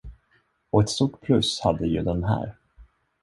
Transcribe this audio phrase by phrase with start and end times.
[0.69, 2.55] Och ett stort plus hade ju den här.